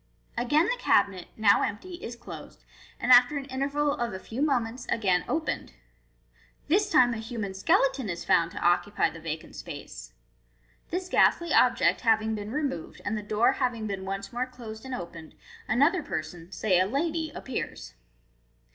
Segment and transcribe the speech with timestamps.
[0.35, 2.63] Again the cabinet, now empty, is closed,
[2.99, 5.73] and after an interval of a few mo ments, again opened.
[6.67, 9.89] This time a human skele ton is found to occupy the vacant spat e.
[10.89, 14.95] This ghastly object having been removed, and the door having been once more closed and
[14.95, 15.35] opened,
[15.67, 17.93] another person, say a lady, appears.